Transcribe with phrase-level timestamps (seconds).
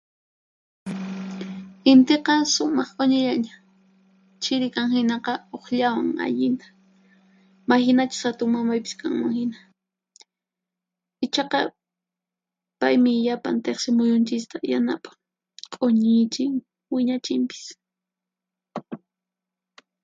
[1.91, 3.55] Intiqa sumaq q'uñillaña;
[4.41, 6.67] chhiri kan hinaqa uqllawan allinta,
[7.69, 9.59] mayhinachus hatunmamaypis kanman hina.
[11.25, 11.59] Ichaqa
[12.79, 15.15] paymi llapan tiqsi muyunchista yanapan,
[15.73, 16.53] q'uñichin,
[16.93, 17.63] wiñachinpis.